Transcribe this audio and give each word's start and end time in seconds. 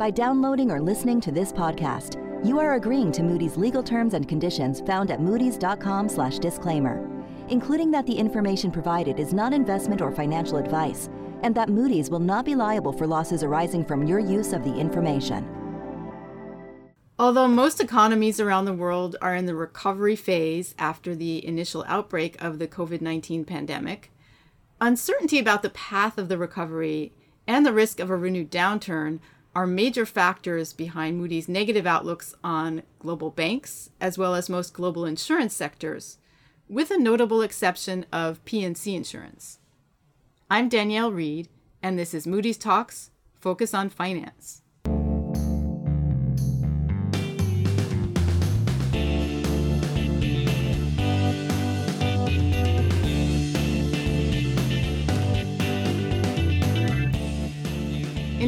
By 0.00 0.10
downloading 0.10 0.70
or 0.70 0.80
listening 0.80 1.20
to 1.20 1.30
this 1.30 1.52
podcast, 1.52 2.16
you 2.42 2.58
are 2.58 2.72
agreeing 2.72 3.12
to 3.12 3.22
Moody's 3.22 3.58
legal 3.58 3.82
terms 3.82 4.14
and 4.14 4.26
conditions 4.26 4.80
found 4.80 5.10
at 5.10 5.20
moodys.com/disclaimer, 5.20 7.06
including 7.50 7.90
that 7.90 8.06
the 8.06 8.14
information 8.14 8.70
provided 8.70 9.20
is 9.20 9.34
not 9.34 9.52
investment 9.52 10.00
or 10.00 10.10
financial 10.10 10.56
advice, 10.56 11.10
and 11.42 11.54
that 11.54 11.68
Moody's 11.68 12.08
will 12.08 12.18
not 12.18 12.46
be 12.46 12.54
liable 12.54 12.94
for 12.94 13.06
losses 13.06 13.42
arising 13.42 13.84
from 13.84 14.06
your 14.06 14.20
use 14.20 14.54
of 14.54 14.64
the 14.64 14.74
information. 14.74 15.46
Although 17.18 17.48
most 17.48 17.78
economies 17.78 18.40
around 18.40 18.64
the 18.64 18.72
world 18.72 19.16
are 19.20 19.36
in 19.36 19.44
the 19.44 19.54
recovery 19.54 20.16
phase 20.16 20.74
after 20.78 21.14
the 21.14 21.46
initial 21.46 21.84
outbreak 21.86 22.42
of 22.42 22.58
the 22.58 22.66
COVID 22.66 23.02
19 23.02 23.44
pandemic, 23.44 24.10
uncertainty 24.80 25.38
about 25.38 25.60
the 25.60 25.68
path 25.68 26.16
of 26.16 26.30
the 26.30 26.38
recovery 26.38 27.12
and 27.46 27.66
the 27.66 27.72
risk 27.74 28.00
of 28.00 28.08
a 28.08 28.16
renewed 28.16 28.50
downturn 28.50 29.18
are 29.54 29.66
major 29.66 30.06
factors 30.06 30.72
behind 30.72 31.18
Moody's 31.18 31.48
negative 31.48 31.86
outlooks 31.86 32.34
on 32.44 32.82
global 32.98 33.30
banks 33.30 33.90
as 34.00 34.16
well 34.16 34.34
as 34.34 34.48
most 34.48 34.72
global 34.72 35.04
insurance 35.04 35.54
sectors, 35.54 36.18
with 36.68 36.90
a 36.90 36.98
notable 36.98 37.42
exception 37.42 38.06
of 38.12 38.44
P&C 38.44 38.94
insurance. 38.94 39.58
I'm 40.48 40.68
Danielle 40.68 41.10
Reed, 41.10 41.48
and 41.82 41.98
this 41.98 42.14
is 42.14 42.26
Moody's 42.26 42.58
Talks 42.58 43.10
Focus 43.40 43.74
on 43.74 43.88
Finance. 43.88 44.62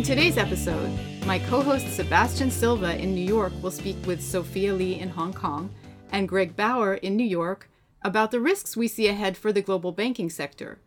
In 0.02 0.06
today's 0.06 0.36
episode, 0.36 0.90
my 1.26 1.38
co 1.38 1.62
host 1.62 1.86
Sebastian 1.94 2.50
Silva 2.50 3.00
in 3.00 3.14
New 3.14 3.24
York 3.24 3.52
will 3.62 3.70
speak 3.70 3.96
with 4.04 4.20
Sophia 4.20 4.74
Lee 4.74 4.98
in 4.98 5.08
Hong 5.08 5.32
Kong 5.32 5.72
and 6.10 6.28
Greg 6.28 6.56
Bauer 6.56 6.94
in 6.94 7.14
New 7.14 7.22
York 7.22 7.70
about 8.02 8.32
the 8.32 8.40
risks 8.40 8.76
we 8.76 8.88
see 8.88 9.06
ahead 9.06 9.36
for 9.36 9.52
the 9.52 9.62
global 9.62 9.92
banking 9.92 10.28
sector. 10.28 10.80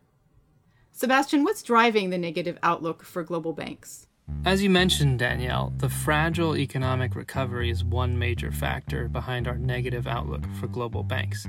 Sebastian, 0.92 1.44
what's 1.44 1.62
driving 1.62 2.10
the 2.10 2.18
negative 2.18 2.58
outlook 2.62 3.02
for 3.02 3.22
global 3.22 3.54
banks? 3.54 4.06
As 4.44 4.62
you 4.62 4.68
mentioned, 4.68 5.18
Danielle, 5.18 5.72
the 5.78 5.88
fragile 5.88 6.54
economic 6.54 7.16
recovery 7.16 7.70
is 7.70 7.82
one 7.82 8.18
major 8.18 8.52
factor 8.52 9.08
behind 9.08 9.48
our 9.48 9.56
negative 9.56 10.06
outlook 10.06 10.44
for 10.60 10.66
global 10.66 11.02
banks. 11.02 11.48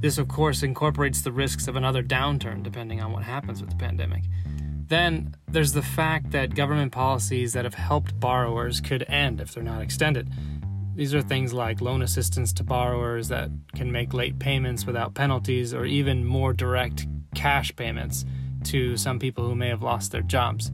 This, 0.00 0.18
of 0.18 0.26
course, 0.26 0.64
incorporates 0.64 1.22
the 1.22 1.30
risks 1.30 1.68
of 1.68 1.76
another 1.76 2.02
downturn 2.02 2.64
depending 2.64 3.00
on 3.00 3.12
what 3.12 3.22
happens 3.22 3.60
with 3.60 3.70
the 3.70 3.76
pandemic. 3.76 4.24
Then 4.88 5.34
there's 5.48 5.72
the 5.72 5.82
fact 5.82 6.30
that 6.30 6.54
government 6.54 6.92
policies 6.92 7.52
that 7.54 7.64
have 7.64 7.74
helped 7.74 8.18
borrowers 8.20 8.80
could 8.80 9.04
end 9.08 9.40
if 9.40 9.52
they're 9.52 9.62
not 9.62 9.82
extended. 9.82 10.30
These 10.94 11.14
are 11.14 11.22
things 11.22 11.52
like 11.52 11.80
loan 11.80 12.02
assistance 12.02 12.52
to 12.54 12.64
borrowers 12.64 13.28
that 13.28 13.50
can 13.74 13.92
make 13.92 14.14
late 14.14 14.38
payments 14.38 14.86
without 14.86 15.14
penalties, 15.14 15.74
or 15.74 15.84
even 15.84 16.24
more 16.24 16.52
direct 16.52 17.06
cash 17.34 17.74
payments 17.76 18.24
to 18.64 18.96
some 18.96 19.18
people 19.18 19.46
who 19.46 19.54
may 19.54 19.68
have 19.68 19.82
lost 19.82 20.12
their 20.12 20.22
jobs. 20.22 20.72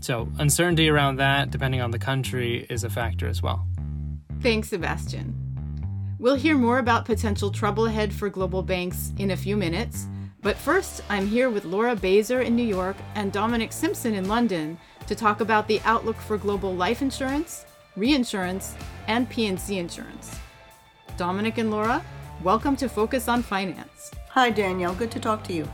So, 0.00 0.28
uncertainty 0.38 0.88
around 0.88 1.16
that, 1.16 1.50
depending 1.50 1.80
on 1.80 1.90
the 1.90 1.98
country, 1.98 2.66
is 2.68 2.84
a 2.84 2.90
factor 2.90 3.28
as 3.28 3.40
well. 3.40 3.66
Thanks, 4.40 4.68
Sebastian. 4.68 5.34
We'll 6.18 6.34
hear 6.34 6.56
more 6.56 6.78
about 6.78 7.04
potential 7.04 7.50
trouble 7.50 7.86
ahead 7.86 8.12
for 8.12 8.28
global 8.28 8.62
banks 8.62 9.12
in 9.18 9.30
a 9.30 9.36
few 9.36 9.56
minutes. 9.56 10.06
But 10.42 10.56
first, 10.56 11.02
I'm 11.08 11.28
here 11.28 11.50
with 11.50 11.64
Laura 11.64 11.94
Bazer 11.94 12.44
in 12.44 12.56
New 12.56 12.64
York 12.64 12.96
and 13.14 13.30
Dominic 13.30 13.72
Simpson 13.72 14.12
in 14.12 14.26
London 14.26 14.76
to 15.06 15.14
talk 15.14 15.40
about 15.40 15.68
the 15.68 15.80
outlook 15.84 16.16
for 16.16 16.36
global 16.36 16.74
life 16.74 17.00
insurance, 17.00 17.64
reinsurance, 17.94 18.74
and 19.06 19.30
P&C 19.30 19.78
insurance. 19.78 20.36
Dominic 21.16 21.58
and 21.58 21.70
Laura, 21.70 22.04
welcome 22.42 22.74
to 22.74 22.88
Focus 22.88 23.28
on 23.28 23.44
Finance. 23.44 24.10
Hi, 24.30 24.50
Danielle. 24.50 24.96
Good 24.96 25.12
to 25.12 25.20
talk 25.20 25.44
to 25.44 25.52
you. 25.52 25.68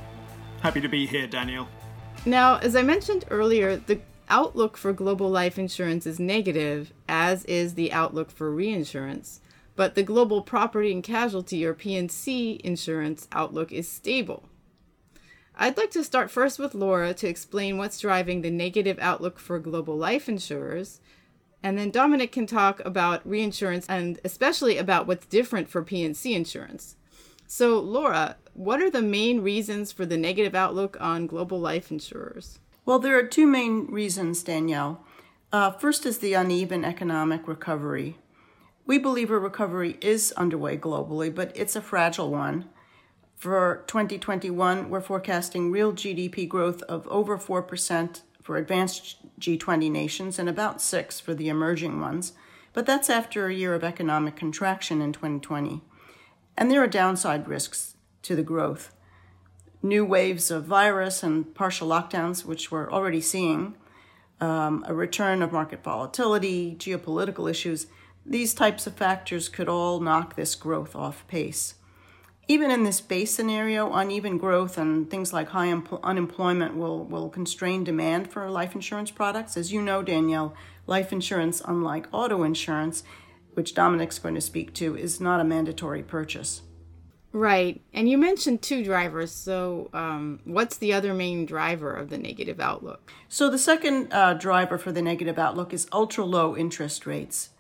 Happy 0.61 0.83
to 0.83 0.89
be 0.89 1.07
here, 1.07 1.27
Danielle. 1.27 1.69
Now, 2.27 2.59
as 2.59 2.77
I 2.77 2.83
mentioned 2.83 3.25
earlier, 3.31 3.77
the 3.77 4.01
outlook 4.29 4.77
for 4.77 4.93
global 4.93 5.31
life 5.31 5.59
insurance 5.59 6.05
is 6.07 6.21
negative, 6.21 6.93
as 7.09 7.47
is 7.47 7.73
the 7.73 7.91
outlook 7.91 8.31
for 8.31 8.51
reinsurance. 8.51 9.41
But 9.77 9.95
the 9.95 10.03
global 10.03 10.43
property 10.43 10.93
and 10.93 11.03
casualty 11.03 11.65
or 11.65 11.73
P&C 11.73 12.61
insurance 12.63 13.29
outlook 13.33 13.73
is 13.73 13.91
stable. 13.91 14.45
I'd 15.61 15.77
like 15.77 15.91
to 15.91 16.05
start 16.05 16.31
first 16.31 16.61
with 16.61 16.73
Laura 16.73 17.13
to 17.15 17.27
explain 17.29 17.79
what's 17.79 17.99
driving 17.99 18.43
the 18.43 18.51
negative 18.51 18.97
outlook 19.01 19.41
for 19.41 19.59
global 19.59 19.97
life 19.97 20.29
insurers. 20.29 21.01
And 21.65 21.77
then 21.77 21.91
Dominic 21.91 22.31
can 22.31 22.47
talk 22.47 22.81
about 22.85 23.29
reinsurance 23.29 23.85
and 23.89 24.21
especially 24.25 24.79
about 24.79 25.09
what's 25.09 25.27
different 25.27 25.69
for 25.69 25.83
P&C 25.83 26.33
insurance. 26.33 26.95
So, 27.49 27.81
Laura, 27.81 28.37
what 28.55 28.81
are 28.81 28.91
the 28.91 29.03
main 29.03 29.41
reasons 29.41 29.91
for 29.91 30.07
the 30.07 30.17
negative 30.17 30.55
outlook 30.55 30.97
on 31.01 31.27
global 31.27 31.59
life 31.59 31.91
insurers? 31.91 32.61
Well, 32.85 33.01
there 33.01 33.19
are 33.19 33.27
two 33.27 33.47
main 33.47 33.87
reasons, 33.87 34.45
Danielle. 34.45 35.05
Uh, 35.53 35.73
first 35.73 36.07
is 36.07 36.19
the 36.19 36.35
uneven 36.35 36.85
economic 36.85 37.49
recovery. 37.49 38.19
We 38.87 38.99
believe 38.99 39.31
a 39.31 39.39
recovery 39.39 39.99
is 40.01 40.33
underway 40.37 40.77
globally, 40.77 41.35
but 41.35 41.51
it's 41.57 41.75
a 41.75 41.83
fragile 41.83 42.31
one. 42.31 42.67
For 43.39 43.85
2021, 43.87 44.91
we're 44.91 45.01
forecasting 45.01 45.71
real 45.71 45.93
GDP 45.93 46.49
growth 46.49 46.83
of 46.83 47.07
over 47.07 47.39
4% 47.39 48.23
for 48.43 48.57
advanced 48.57 49.17
G20 49.39 49.89
nations 49.89 50.41
and 50.41 50.49
about 50.49 50.83
6 50.83 51.21
for 51.21 51.35
the 51.35 51.49
emerging 51.49 52.01
ones, 52.01 52.33
but 52.73 52.85
that's 52.85 53.09
after 53.09 53.47
a 53.47 53.55
year 53.55 53.75
of 53.75 53.85
economic 53.85 54.35
contraction 54.35 55.01
in 55.01 55.13
2020. 55.13 55.83
And 56.57 56.69
there 56.69 56.83
are 56.83 56.89
downside 56.89 57.47
risks 57.47 57.95
to 58.23 58.35
the 58.35 58.43
growth. 58.43 58.93
New 59.85 60.05
waves 60.05 60.51
of 60.51 60.65
virus 60.65 61.23
and 61.23 61.55
partial 61.55 61.87
lockdowns, 61.87 62.45
which 62.45 62.73
we're 62.73 62.91
already 62.91 63.21
seeing, 63.21 63.77
um, 64.41 64.85
a 64.89 64.93
return 64.93 65.43
of 65.43 65.53
market 65.53 65.85
volatility, 65.85 66.75
geopolitical 66.77 67.49
issues, 67.49 67.87
these 68.27 68.53
types 68.53 68.89
of 68.89 68.95
factors 68.95 69.49
could 69.49 69.69
all 69.69 70.01
knock 70.01 70.35
this 70.35 70.57
growth 70.57 70.97
off 70.97 71.25
pace 71.29 71.75
even 72.49 72.71
in 72.71 72.83
this 72.83 73.03
base 73.03 73.35
scenario, 73.35 73.93
uneven 73.93 74.39
growth 74.39 74.79
and 74.79 75.11
things 75.11 75.35
like 75.35 75.49
high 75.49 75.71
unemployment 76.03 76.77
will, 76.77 77.05
will 77.05 77.29
constrain 77.29 77.85
demand 77.85 78.33
for 78.33 78.51
life 78.51 78.75
insurance 78.75 79.11
products. 79.11 79.57
As 79.57 79.71
you 79.71 79.83
know, 79.83 80.03
Danielle, 80.03 80.55
life 80.87 81.13
insurance, 81.13 81.61
unlike 81.63 82.09
auto 82.11 82.43
insurance, 82.43 83.05
which 83.53 83.75
Dominic's 83.75 84.19
going 84.19 84.35
to 84.35 84.41
speak 84.41 84.73
to, 84.75 84.97
is 84.97 85.21
not 85.21 85.41
a 85.41 85.45
mandatory 85.45 86.03
purchase. 86.03 86.63
Right. 87.33 87.83
And 87.93 88.09
you 88.09 88.17
mentioned 88.17 88.63
two 88.63 88.83
drivers. 88.83 89.31
So, 89.31 89.91
um, 89.93 90.41
what's 90.45 90.79
the 90.79 90.95
other 90.95 91.13
main 91.13 91.45
driver 91.45 91.93
of 91.93 92.09
the 92.09 92.17
negative 92.17 92.59
outlook? 92.59 93.13
So, 93.29 93.51
the 93.51 93.59
second 93.59 94.11
uh, 94.11 94.33
driver 94.33 94.79
for 94.79 94.93
the 94.93 95.03
negative 95.03 95.39
outlook 95.39 95.75
is 95.75 95.87
ultra 95.93 96.25
low 96.25 96.57
interest 96.57 97.05
rates 97.05 97.51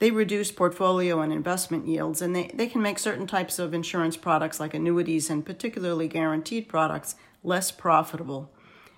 they 0.00 0.10
reduce 0.10 0.50
portfolio 0.50 1.20
and 1.20 1.32
investment 1.32 1.86
yields, 1.86 2.20
and 2.20 2.34
they, 2.34 2.50
they 2.54 2.66
can 2.66 2.82
make 2.82 2.98
certain 2.98 3.26
types 3.26 3.58
of 3.58 3.74
insurance 3.74 4.16
products, 4.16 4.58
like 4.58 4.74
annuities 4.74 5.30
and 5.30 5.44
particularly 5.46 6.08
guaranteed 6.08 6.68
products, 6.68 7.14
less 7.44 7.70
profitable. 7.70 8.50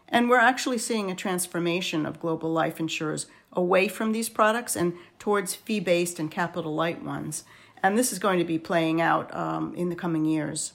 And 0.09 0.31
we're 0.31 0.39
actually 0.39 0.79
seeing 0.79 1.11
a 1.11 1.17
transformation 1.17 2.07
of 2.07 2.21
global 2.21 2.53
life 2.53 2.79
insurers 2.79 3.27
away 3.53 3.89
from 3.89 4.12
these 4.12 4.29
products 4.29 4.77
and 4.77 4.95
towards 5.19 5.55
fee 5.57 5.81
based 5.81 6.19
and 6.19 6.31
capital 6.31 6.75
light 6.75 7.03
ones. 7.03 7.45
And 7.83 7.99
this 7.99 8.12
is 8.12 8.21
going 8.21 8.39
to 8.39 8.45
be 8.45 8.59
playing 8.59 9.01
out 9.01 9.35
um, 9.35 9.75
in 9.75 9.89
the 9.89 9.97
coming 9.97 10.25
years. 10.25 10.75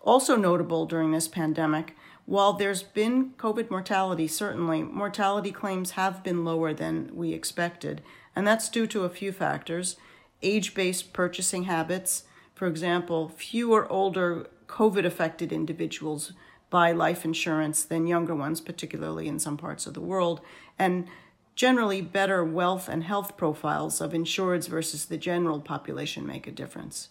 Also 0.00 0.36
notable 0.36 0.86
during 0.86 1.10
this 1.10 1.26
pandemic, 1.26 1.96
while 2.24 2.52
there's 2.52 2.84
been 2.84 3.30
COVID 3.38 3.70
mortality, 3.70 4.28
certainly, 4.28 4.84
mortality 4.84 5.50
claims 5.50 5.92
have 5.92 6.22
been 6.22 6.44
lower 6.44 6.72
than 6.72 7.10
we 7.14 7.32
expected 7.32 8.02
and 8.36 8.46
that's 8.46 8.68
due 8.68 8.86
to 8.86 9.04
a 9.04 9.10
few 9.10 9.32
factors 9.32 9.96
age 10.42 10.74
based 10.74 11.12
purchasing 11.12 11.64
habits. 11.64 12.24
For 12.54 12.68
example, 12.68 13.28
fewer 13.28 13.90
older 13.90 14.46
COVID 14.68 15.04
affected 15.04 15.52
individuals 15.52 16.32
buy 16.70 16.92
life 16.92 17.24
insurance 17.24 17.84
than 17.84 18.06
younger 18.06 18.34
ones, 18.34 18.60
particularly 18.60 19.28
in 19.28 19.38
some 19.38 19.56
parts 19.56 19.86
of 19.86 19.94
the 19.94 20.00
world, 20.00 20.40
and 20.78 21.06
generally 21.54 22.02
better 22.02 22.44
wealth 22.44 22.88
and 22.88 23.04
health 23.04 23.36
profiles 23.36 24.00
of 24.00 24.12
insureds 24.12 24.68
versus 24.68 25.06
the 25.06 25.16
general 25.16 25.60
population 25.60 26.26
make 26.26 26.46
a 26.46 26.52
difference. 26.52 27.08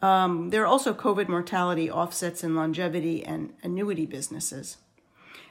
Um, 0.00 0.50
there 0.50 0.62
are 0.62 0.66
also 0.66 0.94
COVID 0.94 1.28
mortality 1.28 1.90
offsets 1.90 2.44
in 2.44 2.54
longevity 2.54 3.24
and 3.24 3.52
annuity 3.62 4.06
businesses. 4.06 4.78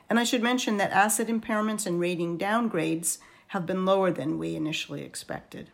And 0.09 0.19
I 0.19 0.23
should 0.23 0.41
mention 0.41 0.77
that 0.77 0.91
asset 0.91 1.27
impairments 1.27 1.85
and 1.85 1.99
rating 1.99 2.37
downgrades 2.37 3.17
have 3.47 3.65
been 3.65 3.85
lower 3.85 4.11
than 4.11 4.37
we 4.37 4.55
initially 4.55 5.03
expected. 5.03 5.71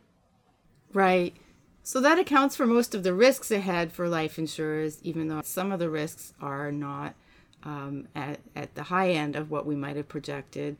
Right. 0.94 1.36
So 1.81 2.00
that 2.00 2.20
accounts 2.20 2.56
for 2.56 2.66
most 2.66 2.96
of 2.96 3.04
the 3.04 3.14
risks 3.14 3.52
ahead 3.52 3.92
for 3.92 4.08
life 4.08 4.38
insurers, 4.38 5.00
even 5.04 5.28
though 5.28 5.42
some 5.44 5.72
of 5.72 5.80
the 5.80 5.90
risks 5.90 6.34
are 6.40 6.72
not 6.72 7.16
um, 7.64 8.08
at, 8.16 8.40
at 8.56 8.75
the 8.75 8.84
high 8.84 9.10
end 9.10 9.36
of 9.36 9.52
what 9.52 9.66
we 9.66 9.75
might 9.75 9.96
have 9.96 10.08
projected. 10.08 10.78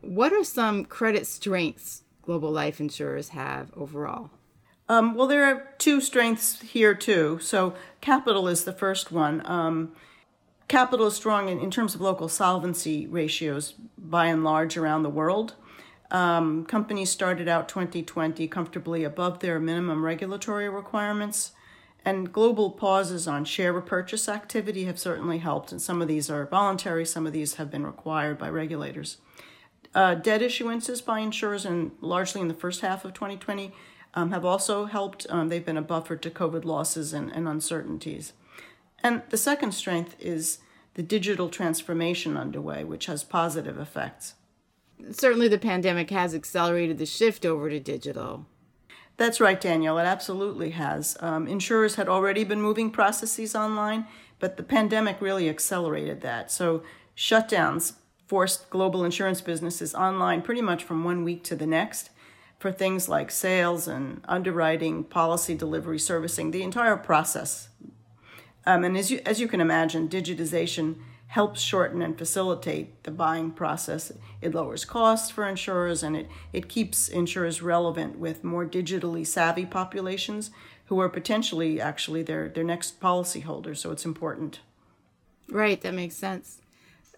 What 0.00 0.32
are 0.32 0.44
some 0.44 0.84
credit 0.84 1.26
strengths 1.26 2.02
global 2.22 2.50
life 2.50 2.80
insurers 2.80 3.30
have 3.30 3.70
overall? 3.76 4.30
Um, 4.88 5.14
well, 5.14 5.26
there 5.26 5.44
are 5.44 5.72
two 5.78 6.00
strengths 6.00 6.60
here, 6.60 6.94
too. 6.94 7.38
So, 7.40 7.74
capital 8.00 8.48
is 8.48 8.64
the 8.64 8.72
first 8.72 9.10
one. 9.10 9.42
Um, 9.46 9.92
capital 10.68 11.06
is 11.06 11.14
strong 11.14 11.48
in, 11.48 11.58
in, 11.58 11.70
terms 11.70 11.94
of 11.94 12.02
local 12.02 12.28
solvency 12.28 13.06
ratios 13.06 13.74
by 13.96 14.26
and 14.26 14.44
large 14.44 14.76
around 14.76 15.02
the 15.02 15.10
world. 15.10 15.54
Um, 16.14 16.64
companies 16.66 17.10
started 17.10 17.48
out 17.48 17.68
2020 17.68 18.46
comfortably 18.46 19.02
above 19.02 19.40
their 19.40 19.58
minimum 19.58 20.04
regulatory 20.04 20.68
requirements. 20.68 21.50
And 22.04 22.32
global 22.32 22.70
pauses 22.70 23.26
on 23.26 23.44
share 23.44 23.72
repurchase 23.72 24.28
activity 24.28 24.84
have 24.84 24.98
certainly 24.98 25.38
helped, 25.38 25.72
and 25.72 25.82
some 25.82 26.00
of 26.00 26.06
these 26.06 26.30
are 26.30 26.46
voluntary, 26.46 27.04
some 27.04 27.26
of 27.26 27.32
these 27.32 27.54
have 27.54 27.68
been 27.68 27.84
required 27.84 28.38
by 28.38 28.48
regulators. 28.48 29.16
Uh, 29.92 30.14
debt 30.14 30.40
issuances 30.40 31.04
by 31.04 31.18
insurers, 31.18 31.64
and 31.64 31.90
largely 32.00 32.40
in 32.40 32.46
the 32.46 32.54
first 32.54 32.82
half 32.82 33.04
of 33.04 33.12
2020, 33.12 33.72
um, 34.12 34.30
have 34.30 34.44
also 34.44 34.84
helped. 34.84 35.26
Um, 35.30 35.48
they've 35.48 35.66
been 35.66 35.76
a 35.76 35.82
buffer 35.82 36.14
to 36.14 36.30
COVID 36.30 36.64
losses 36.64 37.12
and, 37.12 37.32
and 37.32 37.48
uncertainties. 37.48 38.34
And 39.02 39.22
the 39.30 39.36
second 39.36 39.72
strength 39.72 40.14
is 40.20 40.58
the 40.92 41.02
digital 41.02 41.48
transformation 41.48 42.36
underway, 42.36 42.84
which 42.84 43.06
has 43.06 43.24
positive 43.24 43.78
effects. 43.78 44.34
Certainly, 45.10 45.48
the 45.48 45.58
pandemic 45.58 46.10
has 46.10 46.34
accelerated 46.34 46.98
the 46.98 47.06
shift 47.06 47.44
over 47.44 47.68
to 47.68 47.80
digital. 47.80 48.46
That's 49.16 49.40
right, 49.40 49.60
Danielle. 49.60 49.98
It 49.98 50.04
absolutely 50.04 50.70
has. 50.70 51.16
Um, 51.20 51.46
insurers 51.46 51.94
had 51.94 52.08
already 52.08 52.42
been 52.42 52.60
moving 52.60 52.90
processes 52.90 53.54
online, 53.54 54.06
but 54.40 54.56
the 54.56 54.62
pandemic 54.62 55.20
really 55.20 55.48
accelerated 55.48 56.20
that. 56.22 56.50
So 56.50 56.82
shutdowns 57.16 57.94
forced 58.26 58.70
global 58.70 59.04
insurance 59.04 59.40
businesses 59.40 59.94
online 59.94 60.42
pretty 60.42 60.62
much 60.62 60.82
from 60.82 61.04
one 61.04 61.22
week 61.22 61.44
to 61.44 61.54
the 61.54 61.66
next 61.66 62.10
for 62.58 62.72
things 62.72 63.08
like 63.08 63.30
sales 63.30 63.86
and 63.86 64.22
underwriting, 64.24 65.04
policy 65.04 65.54
delivery, 65.54 65.98
servicing, 65.98 66.50
the 66.50 66.62
entire 66.62 66.96
process. 66.96 67.68
Um, 68.66 68.84
and 68.84 68.96
as 68.96 69.10
you, 69.10 69.20
as 69.26 69.38
you 69.40 69.46
can 69.46 69.60
imagine, 69.60 70.08
digitization 70.08 70.96
helps 71.34 71.60
shorten 71.60 72.00
and 72.00 72.16
facilitate 72.16 73.02
the 73.02 73.10
buying 73.10 73.50
process. 73.50 74.12
It 74.40 74.54
lowers 74.54 74.84
costs 74.84 75.32
for 75.32 75.48
insurers 75.48 76.04
and 76.04 76.16
it, 76.16 76.28
it 76.52 76.68
keeps 76.68 77.08
insurers 77.08 77.60
relevant 77.60 78.20
with 78.20 78.44
more 78.44 78.64
digitally 78.64 79.26
savvy 79.26 79.66
populations 79.66 80.52
who 80.84 81.00
are 81.00 81.08
potentially 81.08 81.80
actually 81.80 82.22
their, 82.22 82.48
their 82.48 82.62
next 82.62 83.00
policyholders. 83.00 83.78
So 83.78 83.90
it's 83.90 84.04
important. 84.04 84.60
Right, 85.50 85.80
that 85.80 85.92
makes 85.92 86.14
sense. 86.14 86.60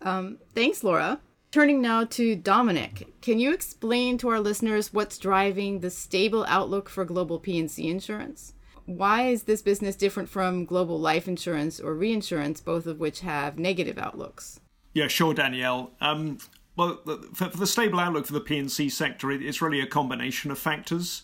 Um, 0.01 0.39
thanks, 0.55 0.83
Laura. 0.83 1.21
Turning 1.51 1.83
now 1.83 2.05
to 2.05 2.37
Dominic, 2.37 3.07
can 3.21 3.39
you 3.39 3.53
explain 3.53 4.17
to 4.17 4.31
our 4.31 4.41
listeners 4.41 4.95
what's 4.95 5.19
driving 5.19 5.81
the 5.81 5.91
stable 5.91 6.47
outlook 6.49 6.89
for 6.89 7.05
global 7.05 7.39
P&C 7.39 7.87
insurance? 7.87 8.55
Why 8.87 9.29
is 9.29 9.43
this 9.43 9.63
business 9.63 9.97
different 9.97 10.29
from 10.29 10.65
global 10.65 10.99
life 10.99 11.29
insurance 11.29 11.79
or 11.81 11.95
reinsurance, 11.95 12.61
both 12.61 12.87
of 12.87 12.99
which 12.99 13.21
have 13.21 13.59
negative 13.59 13.99
outlooks? 13.99 14.61
Yeah, 14.95 15.09
sure, 15.09 15.35
Danielle. 15.35 15.91
Um, 16.01 16.39
well, 16.77 17.01
for, 17.35 17.51
for, 17.51 17.57
the 17.57 17.67
stable 17.67 18.01
outlook 18.01 18.27
for 18.27 18.33
the 18.33 18.41
P&C 18.41 18.89
sector, 18.89 19.31
it's 19.31 19.61
really 19.61 19.81
a 19.81 19.87
combination 19.87 20.51
of 20.51 20.59
factors. 20.59 21.23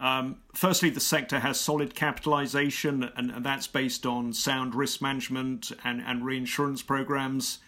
Um, 0.00 0.38
firstly, 0.54 0.90
the 0.90 1.00
sector 1.00 1.40
has 1.40 1.60
solid 1.60 1.94
capitalization, 1.94 3.04
and, 3.16 3.30
and, 3.30 3.46
that's 3.46 3.68
based 3.68 4.04
on 4.04 4.32
sound 4.32 4.74
risk 4.74 5.00
management 5.00 5.70
and, 5.84 6.02
and 6.04 6.24
reinsurance 6.24 6.82
programs. 6.82 7.58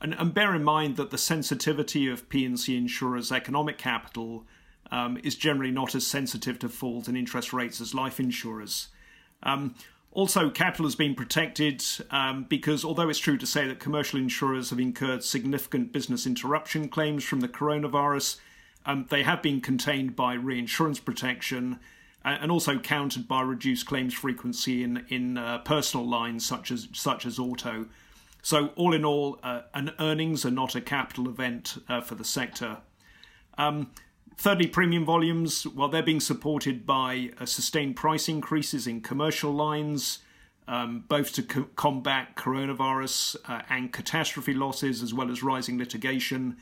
And, 0.00 0.14
and, 0.14 0.34
bear 0.34 0.54
in 0.54 0.64
mind 0.64 0.96
that 0.96 1.10
the 1.10 1.18
sensitivity 1.18 2.08
of 2.08 2.28
P&C 2.28 2.76
insurers' 2.76 3.30
economic 3.30 3.78
capital 3.78 4.44
um, 4.90 5.18
is 5.22 5.36
generally 5.36 5.70
not 5.70 5.94
as 5.94 6.06
sensitive 6.06 6.58
to 6.60 6.68
falls 6.68 7.06
in 7.06 7.16
interest 7.16 7.52
rates 7.52 7.80
as 7.80 7.94
life 7.94 8.18
insurers. 8.18 8.88
Um, 9.44 9.74
also, 10.10 10.48
capital 10.48 10.86
has 10.86 10.94
been 10.94 11.14
protected 11.14 11.84
um, 12.10 12.46
because, 12.48 12.84
although 12.84 13.08
it's 13.08 13.18
true 13.18 13.36
to 13.36 13.46
say 13.46 13.66
that 13.66 13.80
commercial 13.80 14.18
insurers 14.18 14.70
have 14.70 14.78
incurred 14.78 15.24
significant 15.24 15.92
business 15.92 16.26
interruption 16.26 16.88
claims 16.88 17.24
from 17.24 17.40
the 17.40 17.48
coronavirus, 17.48 18.38
um, 18.86 19.06
they 19.10 19.22
have 19.22 19.42
been 19.42 19.60
contained 19.60 20.14
by 20.14 20.34
reinsurance 20.34 21.00
protection 21.00 21.80
and 22.24 22.50
also 22.50 22.78
countered 22.78 23.28
by 23.28 23.42
reduced 23.42 23.86
claims 23.86 24.14
frequency 24.14 24.82
in 24.82 25.04
in 25.08 25.36
uh, 25.36 25.58
personal 25.58 26.08
lines 26.08 26.44
such 26.46 26.70
as 26.70 26.88
such 26.92 27.26
as 27.26 27.38
auto. 27.38 27.86
So, 28.42 28.68
all 28.76 28.92
in 28.92 29.04
all, 29.04 29.38
uh, 29.42 29.62
an 29.72 29.92
earnings 29.98 30.44
are 30.44 30.50
not 30.50 30.74
a 30.74 30.80
capital 30.80 31.28
event 31.28 31.78
uh, 31.88 32.00
for 32.00 32.14
the 32.14 32.24
sector. 32.24 32.78
Um, 33.56 33.90
Thirdly, 34.36 34.66
premium 34.66 35.04
volumes, 35.04 35.64
while 35.64 35.88
they're 35.88 36.02
being 36.02 36.20
supported 36.20 36.84
by 36.84 37.30
uh, 37.38 37.46
sustained 37.46 37.96
price 37.96 38.28
increases 38.28 38.86
in 38.86 39.00
commercial 39.00 39.52
lines, 39.52 40.18
um, 40.66 41.04
both 41.08 41.32
to 41.34 41.42
co- 41.42 41.68
combat 41.76 42.34
coronavirus 42.36 43.36
uh, 43.48 43.62
and 43.68 43.92
catastrophe 43.92 44.54
losses, 44.54 45.02
as 45.02 45.14
well 45.14 45.30
as 45.30 45.42
rising 45.42 45.78
litigation. 45.78 46.56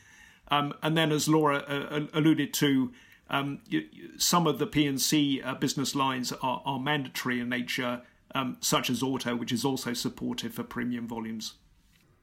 Um, 0.49 0.75
and 0.83 0.97
then, 0.97 1.13
as 1.13 1.29
Laura 1.29 1.59
uh, 1.59 2.07
alluded 2.13 2.53
to, 2.55 2.93
um, 3.31 3.61
you, 3.69 3.89
some 4.19 4.47
of 4.47 4.59
the 4.59 4.67
P&C 4.67 5.41
uh, 5.41 5.55
business 5.55 5.95
lines 5.95 6.33
are, 6.43 6.63
are, 6.67 6.79
mandatory 6.79 7.41
in 7.41 7.49
nature, 7.49 8.03
um, 8.35 8.59
such 8.61 8.91
as 8.91 9.03
auto, 9.03 9.35
which 9.35 9.53
is 9.53 9.65
also 9.65 9.95
supportive 9.95 10.53
for 10.53 10.63
premium 10.63 11.09
volumes. 11.09 11.55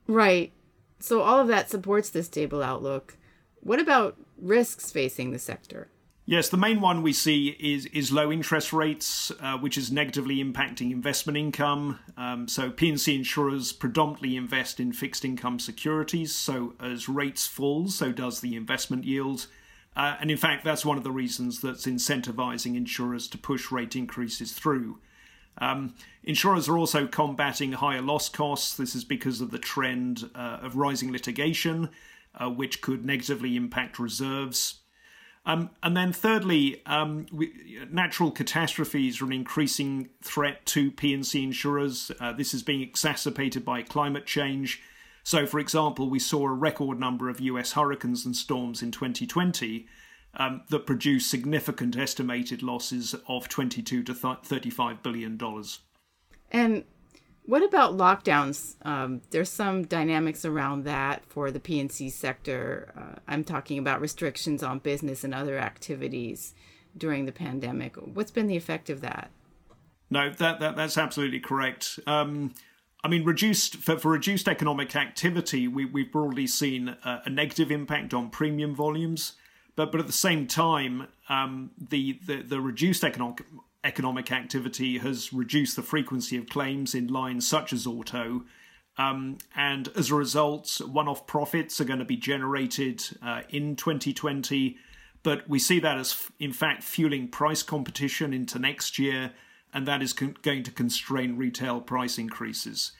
Right. 0.05 0.51
So 0.99 1.21
all 1.21 1.39
of 1.39 1.47
that 1.47 1.69
supports 1.69 2.09
this 2.09 2.27
stable 2.27 2.61
outlook. 2.61 3.17
What 3.61 3.79
about 3.79 4.17
risks 4.41 4.91
facing 4.91 5.31
the 5.31 5.39
sector? 5.39 5.89
Yes, 6.29 6.49
the 6.49 6.57
main 6.57 6.79
one 6.79 7.01
we 7.01 7.11
see 7.11 7.57
is 7.59 7.87
is 7.87 8.11
low 8.11 8.31
interest 8.31 8.71
rates, 8.71 9.31
uh, 9.41 9.57
which 9.57 9.79
is 9.79 9.91
negatively 9.91 10.43
impacting 10.43 10.91
investment 10.91 11.39
income. 11.39 11.97
Um, 12.17 12.47
so 12.47 12.69
P&C 12.69 13.15
insurers 13.15 13.73
predominantly 13.73 14.35
invest 14.35 14.79
in 14.79 14.93
fixed 14.93 15.25
income 15.25 15.57
securities. 15.57 16.35
So 16.35 16.75
as 16.79 17.09
rates 17.09 17.47
fall, 17.47 17.87
so 17.87 18.11
does 18.11 18.41
the 18.41 18.55
investment 18.55 19.05
yield. 19.05 19.47
Uh, 19.95 20.17
and 20.21 20.29
in 20.29 20.37
fact, 20.37 20.63
that's 20.63 20.85
one 20.85 20.99
of 20.99 21.03
the 21.03 21.11
reasons 21.11 21.61
that's 21.61 21.87
incentivizing 21.87 22.75
insurers 22.75 23.27
to 23.29 23.39
push 23.39 23.71
rate 23.71 23.95
increases 23.95 24.51
through. 24.51 24.99
Um, 25.57 25.95
insurers 26.23 26.69
are 26.69 26.77
also 26.77 27.07
combating 27.07 27.71
higher 27.71 28.03
loss 28.03 28.29
costs. 28.29 28.77
This 28.77 28.93
is 28.93 29.03
because 29.03 29.41
of 29.41 29.49
the 29.49 29.57
trend 29.57 30.29
uh, 30.35 30.59
of 30.61 30.75
rising 30.75 31.11
litigation 31.11 31.89
uh, 32.35 32.49
which 32.49 32.81
could 32.81 33.05
negatively 33.05 33.55
impact 33.55 33.99
reserves. 33.99 34.81
Um, 35.45 35.71
and 35.81 35.95
then, 35.95 36.13
thirdly, 36.13 36.81
um, 36.85 37.25
we, 37.31 37.79
natural 37.89 38.29
catastrophes 38.29 39.21
are 39.21 39.25
an 39.25 39.33
increasing 39.33 40.09
threat 40.21 40.65
to 40.67 40.91
P&C 40.91 41.43
insurers. 41.43 42.11
Uh, 42.19 42.33
this 42.33 42.53
is 42.53 42.61
being 42.61 42.81
exacerbated 42.81 43.65
by 43.65 43.81
climate 43.81 44.25
change. 44.25 44.81
So, 45.23 45.45
for 45.45 45.59
example, 45.59 46.09
we 46.09 46.19
saw 46.19 46.45
a 46.45 46.53
record 46.53 46.99
number 46.99 47.29
of 47.29 47.39
US 47.39 47.73
hurricanes 47.73 48.25
and 48.25 48.35
storms 48.35 48.81
in 48.81 48.91
2020 48.91 49.87
um, 50.35 50.61
that 50.69 50.85
produced 50.85 51.29
significant 51.29 51.97
estimated 51.97 52.61
losses 52.61 53.15
of 53.27 53.49
22 53.49 54.03
to 54.03 54.13
35 54.13 55.01
billion 55.01 55.37
dollars. 55.37 55.79
And 56.51 56.83
what 57.49 57.63
about 57.63 57.97
lockdowns? 57.97 58.75
Um, 58.85 59.21
there's 59.31 59.49
some 59.49 59.83
dynamics 59.83 60.45
around 60.45 60.83
that 60.83 61.25
for 61.25 61.49
the 61.49 61.59
P&C 61.59 62.11
sector. 62.11 62.93
Uh, 62.95 63.19
I'm 63.27 63.43
talking 63.43 63.79
about 63.79 64.01
restrictions 64.01 64.61
on 64.61 64.77
business 64.77 65.23
and 65.23 65.33
other 65.33 65.57
activities 65.57 66.53
during 66.95 67.25
the 67.25 67.31
pandemic. 67.31 67.95
What's 67.95 68.29
been 68.29 68.45
the 68.45 68.55
effect 68.55 68.91
of 68.91 69.01
that? 69.01 69.31
No, 70.11 70.29
that, 70.29 70.59
that 70.59 70.75
that's 70.75 70.95
absolutely 70.95 71.39
correct. 71.39 71.99
Um, 72.05 72.53
I 73.03 73.07
mean, 73.07 73.25
reduced 73.25 73.77
for, 73.77 73.97
for 73.97 74.11
reduced 74.11 74.47
economic 74.47 74.95
activity, 74.95 75.67
we, 75.67 75.85
we've 75.85 76.11
broadly 76.11 76.45
seen 76.45 76.89
a, 77.03 77.21
a 77.25 77.29
negative 77.31 77.71
impact 77.71 78.13
on 78.13 78.29
premium 78.29 78.75
volumes. 78.75 79.33
But, 79.75 79.91
but 79.91 79.99
at 79.99 80.07
the 80.07 80.13
same 80.13 80.45
time, 80.45 81.07
um, 81.29 81.71
the, 81.79 82.19
the, 82.27 82.43
the 82.43 82.61
reduced 82.61 83.03
economic 83.03 83.43
economic 83.89 84.31
activity 84.31 84.99
has 84.99 85.33
reduced 85.33 85.75
the 85.75 85.81
frequency 85.81 86.37
of 86.37 86.47
claims 86.47 86.93
in 86.93 87.07
lines 87.07 87.47
such 87.47 87.73
as 87.73 87.87
auto. 87.87 88.43
Um, 88.99 89.39
and 89.55 89.89
as 89.95 90.11
a 90.11 90.15
result, 90.15 90.79
one 90.85 91.07
off 91.07 91.25
profits 91.25 91.81
are 91.81 91.85
going 91.85 91.97
to 91.99 92.05
be 92.05 92.17
generated 92.17 93.01
uh, 93.23 93.41
in 93.49 93.75
2020. 93.75 94.77
But 95.23 95.49
we 95.49 95.57
see 95.57 95.79
that 95.79 95.97
as, 95.97 96.29
in 96.39 96.53
fact, 96.53 96.83
fueling 96.83 97.29
price 97.29 97.63
competition 97.63 98.31
into 98.31 98.59
next 98.59 98.99
year, 98.99 99.31
and 99.73 99.87
that 99.87 100.03
is 100.03 100.13
con- 100.13 100.37
going 100.43 100.63
to 100.63 100.71
constrain 100.71 101.35
retail 101.35 101.81
price 101.81 102.19
increases. 102.19 102.91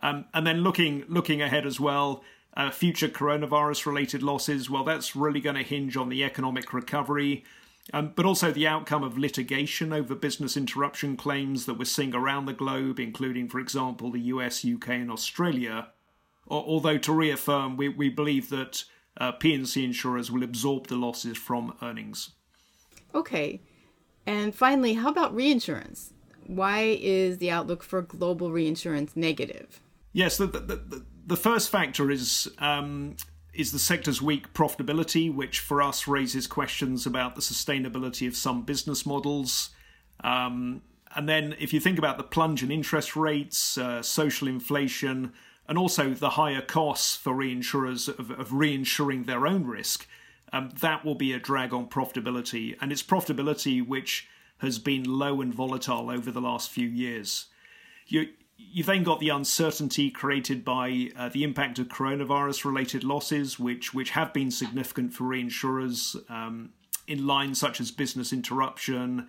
Um, 0.00 0.26
and 0.32 0.46
then 0.46 0.60
looking 0.60 1.04
looking 1.08 1.42
ahead 1.42 1.66
as 1.66 1.80
well, 1.80 2.22
uh, 2.56 2.70
future 2.70 3.08
coronavirus 3.08 3.84
related 3.86 4.22
losses, 4.22 4.70
well, 4.70 4.84
that's 4.84 5.16
really 5.16 5.40
going 5.40 5.56
to 5.56 5.62
hinge 5.62 5.96
on 5.96 6.08
the 6.08 6.22
economic 6.22 6.72
recovery 6.72 7.44
um, 7.92 8.12
but 8.16 8.26
also 8.26 8.50
the 8.50 8.66
outcome 8.66 9.04
of 9.04 9.16
litigation 9.16 9.92
over 9.92 10.14
business 10.14 10.56
interruption 10.56 11.16
claims 11.16 11.66
that 11.66 11.74
we're 11.74 11.84
seeing 11.84 12.14
around 12.14 12.46
the 12.46 12.52
globe, 12.52 12.98
including, 12.98 13.48
for 13.48 13.60
example, 13.60 14.10
the 14.10 14.20
US, 14.20 14.64
UK, 14.64 14.88
and 14.90 15.10
Australia. 15.10 15.88
Although, 16.48 16.98
to 16.98 17.12
reaffirm, 17.12 17.76
we, 17.76 17.88
we 17.88 18.08
believe 18.08 18.50
that 18.50 18.84
uh, 19.18 19.32
P&C 19.32 19.84
insurers 19.84 20.30
will 20.30 20.42
absorb 20.42 20.88
the 20.88 20.96
losses 20.96 21.36
from 21.36 21.76
earnings. 21.82 22.30
Okay. 23.14 23.60
And 24.26 24.54
finally, 24.54 24.94
how 24.94 25.08
about 25.08 25.34
reinsurance? 25.34 26.12
Why 26.46 26.98
is 27.00 27.38
the 27.38 27.50
outlook 27.50 27.82
for 27.82 28.02
global 28.02 28.52
reinsurance 28.52 29.16
negative? 29.16 29.80
Yes, 30.12 30.36
the, 30.36 30.46
the, 30.46 30.60
the, 30.60 31.06
the 31.26 31.36
first 31.36 31.70
factor 31.70 32.10
is 32.10 32.48
um, 32.58 33.16
is 33.56 33.72
the 33.72 33.78
sector's 33.78 34.20
weak 34.22 34.52
profitability, 34.52 35.32
which 35.32 35.60
for 35.60 35.82
us 35.82 36.06
raises 36.06 36.46
questions 36.46 37.06
about 37.06 37.34
the 37.34 37.40
sustainability 37.40 38.28
of 38.28 38.36
some 38.36 38.62
business 38.62 39.04
models. 39.04 39.70
Um, 40.22 40.82
and 41.14 41.28
then, 41.28 41.54
if 41.58 41.72
you 41.72 41.80
think 41.80 41.98
about 41.98 42.18
the 42.18 42.24
plunge 42.24 42.62
in 42.62 42.70
interest 42.70 43.16
rates, 43.16 43.78
uh, 43.78 44.02
social 44.02 44.48
inflation, 44.48 45.32
and 45.68 45.78
also 45.78 46.12
the 46.12 46.30
higher 46.30 46.60
costs 46.60 47.16
for 47.16 47.34
reinsurers 47.34 48.08
of, 48.08 48.30
of 48.30 48.50
reinsuring 48.50 49.26
their 49.26 49.46
own 49.46 49.64
risk, 49.64 50.06
um, 50.52 50.70
that 50.80 51.04
will 51.04 51.14
be 51.14 51.32
a 51.32 51.38
drag 51.38 51.72
on 51.72 51.88
profitability. 51.88 52.76
And 52.80 52.92
it's 52.92 53.02
profitability 53.02 53.86
which 53.86 54.28
has 54.58 54.78
been 54.78 55.04
low 55.04 55.40
and 55.40 55.52
volatile 55.52 56.10
over 56.10 56.30
the 56.30 56.40
last 56.40 56.70
few 56.70 56.88
years. 56.88 57.46
You, 58.06 58.28
You've 58.58 58.86
then 58.86 59.02
got 59.02 59.20
the 59.20 59.28
uncertainty 59.28 60.10
created 60.10 60.64
by 60.64 61.10
uh, 61.16 61.28
the 61.28 61.44
impact 61.44 61.78
of 61.78 61.88
coronavirus 61.88 62.64
related 62.64 63.04
losses, 63.04 63.58
which, 63.58 63.92
which 63.92 64.10
have 64.10 64.32
been 64.32 64.50
significant 64.50 65.12
for 65.12 65.24
reinsurers 65.24 66.16
um, 66.30 66.70
in 67.06 67.26
lines 67.26 67.58
such 67.58 67.80
as 67.80 67.90
business 67.90 68.32
interruption, 68.32 69.28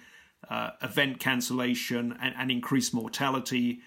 uh, 0.50 0.72
event 0.82 1.20
cancellation, 1.20 2.18
and, 2.22 2.36
and 2.38 2.52
increased 2.52 2.94
mortality. 2.94 3.80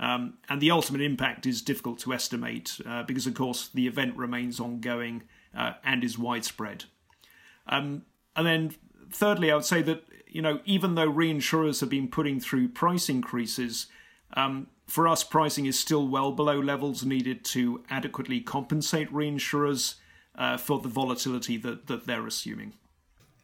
Um, 0.00 0.38
and 0.48 0.60
the 0.60 0.70
ultimate 0.70 1.00
impact 1.00 1.46
is 1.46 1.62
difficult 1.62 1.98
to 2.00 2.12
estimate 2.12 2.80
uh, 2.86 3.02
because, 3.02 3.26
of 3.26 3.34
course, 3.34 3.68
the 3.68 3.86
event 3.86 4.16
remains 4.16 4.60
ongoing 4.60 5.22
uh, 5.56 5.72
and 5.84 6.04
is 6.04 6.18
widespread. 6.18 6.84
Um, 7.66 8.02
and 8.36 8.46
then, 8.46 8.74
thirdly, 9.10 9.50
I 9.50 9.54
would 9.54 9.64
say 9.64 9.82
that 9.82 10.04
you 10.26 10.42
know 10.42 10.60
even 10.64 10.94
though 10.94 11.10
reinsurers 11.10 11.80
have 11.80 11.88
been 11.88 12.08
putting 12.08 12.38
through 12.38 12.68
price 12.68 13.08
increases, 13.08 13.86
um, 14.34 14.68
for 14.88 15.06
us, 15.06 15.22
pricing 15.22 15.66
is 15.66 15.78
still 15.78 16.08
well 16.08 16.32
below 16.32 16.58
levels 16.58 17.04
needed 17.04 17.44
to 17.46 17.84
adequately 17.90 18.40
compensate 18.40 19.12
reinsurers 19.12 19.96
uh, 20.34 20.56
for 20.56 20.80
the 20.80 20.88
volatility 20.88 21.56
that, 21.58 21.86
that 21.86 22.06
they're 22.06 22.26
assuming. 22.26 22.72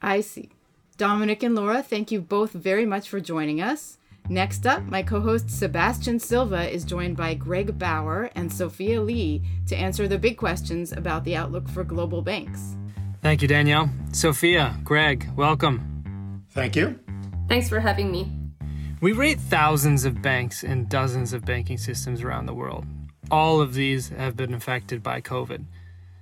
I 0.00 0.20
see. 0.20 0.50
Dominic 0.96 1.42
and 1.42 1.54
Laura, 1.54 1.82
thank 1.82 2.10
you 2.10 2.20
both 2.20 2.52
very 2.52 2.86
much 2.86 3.08
for 3.08 3.20
joining 3.20 3.60
us. 3.60 3.98
Next 4.28 4.66
up, 4.66 4.82
my 4.84 5.02
co 5.02 5.20
host 5.20 5.50
Sebastian 5.50 6.18
Silva 6.18 6.70
is 6.72 6.84
joined 6.84 7.16
by 7.16 7.34
Greg 7.34 7.78
Bauer 7.78 8.30
and 8.34 8.50
Sophia 8.50 9.02
Lee 9.02 9.42
to 9.66 9.76
answer 9.76 10.08
the 10.08 10.18
big 10.18 10.38
questions 10.38 10.92
about 10.92 11.24
the 11.24 11.36
outlook 11.36 11.68
for 11.68 11.84
global 11.84 12.22
banks. 12.22 12.76
Thank 13.20 13.42
you, 13.42 13.48
Danielle. 13.48 13.90
Sophia, 14.12 14.78
Greg, 14.82 15.28
welcome. 15.36 16.42
Thank 16.52 16.74
you. 16.76 16.98
Thanks 17.48 17.68
for 17.68 17.80
having 17.80 18.10
me. 18.10 18.43
We 19.04 19.12
rate 19.12 19.38
thousands 19.38 20.06
of 20.06 20.22
banks 20.22 20.64
and 20.64 20.88
dozens 20.88 21.34
of 21.34 21.44
banking 21.44 21.76
systems 21.76 22.22
around 22.22 22.46
the 22.46 22.54
world. 22.54 22.86
All 23.30 23.60
of 23.60 23.74
these 23.74 24.08
have 24.08 24.34
been 24.34 24.54
affected 24.54 25.02
by 25.02 25.20
COVID. 25.20 25.66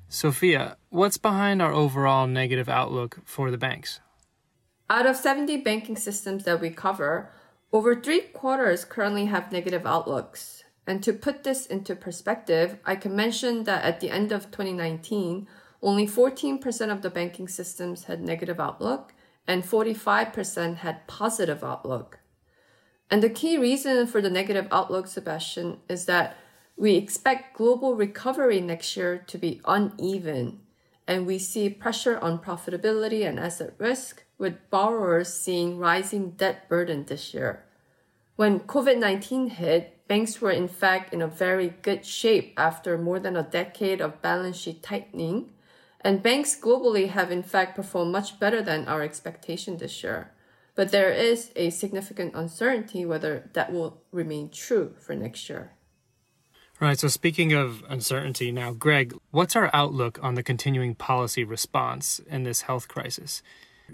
Sophia, 0.08 0.76
what's 0.90 1.16
behind 1.16 1.62
our 1.62 1.72
overall 1.72 2.26
negative 2.26 2.68
outlook 2.68 3.20
for 3.24 3.52
the 3.52 3.56
banks? 3.56 4.00
Out 4.90 5.06
of 5.06 5.14
70 5.14 5.58
banking 5.58 5.94
systems 5.94 6.42
that 6.42 6.60
we 6.60 6.70
cover, 6.70 7.30
over 7.72 7.94
three 7.94 8.22
quarters 8.22 8.84
currently 8.84 9.26
have 9.26 9.52
negative 9.52 9.86
outlooks. 9.86 10.64
And 10.84 11.04
to 11.04 11.12
put 11.12 11.44
this 11.44 11.66
into 11.66 11.94
perspective, 11.94 12.78
I 12.84 12.96
can 12.96 13.14
mention 13.14 13.62
that 13.62 13.84
at 13.84 14.00
the 14.00 14.10
end 14.10 14.32
of 14.32 14.50
2019, 14.50 15.46
only 15.82 16.08
14% 16.08 16.90
of 16.90 17.02
the 17.02 17.10
banking 17.10 17.46
systems 17.46 18.04
had 18.06 18.20
negative 18.20 18.58
outlook 18.58 19.14
and 19.46 19.62
45% 19.62 20.78
had 20.78 21.06
positive 21.06 21.62
outlook. 21.62 22.18
And 23.12 23.22
the 23.22 23.28
key 23.28 23.58
reason 23.58 24.06
for 24.06 24.22
the 24.22 24.30
negative 24.30 24.66
outlook, 24.72 25.06
Sebastian, 25.06 25.80
is 25.86 26.06
that 26.06 26.34
we 26.78 26.94
expect 26.94 27.54
global 27.54 27.94
recovery 27.94 28.58
next 28.62 28.96
year 28.96 29.18
to 29.26 29.36
be 29.36 29.60
uneven, 29.66 30.60
and 31.06 31.26
we 31.26 31.38
see 31.38 31.68
pressure 31.68 32.18
on 32.18 32.38
profitability 32.38 33.28
and 33.28 33.38
asset 33.38 33.74
risk, 33.76 34.24
with 34.38 34.70
borrowers 34.70 35.30
seeing 35.30 35.76
rising 35.76 36.30
debt 36.30 36.70
burden 36.70 37.04
this 37.04 37.34
year. 37.34 37.66
When 38.36 38.60
COVID 38.60 38.96
19 38.96 39.48
hit, 39.60 40.08
banks 40.08 40.40
were 40.40 40.50
in 40.50 40.66
fact 40.66 41.12
in 41.12 41.20
a 41.20 41.26
very 41.26 41.74
good 41.82 42.06
shape 42.06 42.54
after 42.56 42.96
more 42.96 43.20
than 43.20 43.36
a 43.36 43.42
decade 43.42 44.00
of 44.00 44.22
balance 44.22 44.56
sheet 44.56 44.82
tightening, 44.82 45.50
and 46.00 46.22
banks 46.22 46.58
globally 46.58 47.10
have 47.10 47.30
in 47.30 47.42
fact 47.42 47.76
performed 47.76 48.10
much 48.10 48.40
better 48.40 48.62
than 48.62 48.88
our 48.88 49.02
expectation 49.02 49.76
this 49.76 50.02
year. 50.02 50.30
But 50.74 50.90
there 50.90 51.10
is 51.10 51.50
a 51.54 51.70
significant 51.70 52.34
uncertainty 52.34 53.04
whether 53.04 53.50
that 53.52 53.72
will 53.72 54.02
remain 54.10 54.48
true 54.50 54.94
for 54.98 55.14
next 55.14 55.48
year. 55.48 55.72
Right. 56.80 56.98
So, 56.98 57.06
speaking 57.06 57.52
of 57.52 57.84
uncertainty 57.88 58.50
now, 58.50 58.72
Greg, 58.72 59.14
what's 59.30 59.54
our 59.54 59.70
outlook 59.72 60.18
on 60.20 60.34
the 60.34 60.42
continuing 60.42 60.96
policy 60.96 61.44
response 61.44 62.20
in 62.26 62.42
this 62.42 62.62
health 62.62 62.88
crisis? 62.88 63.40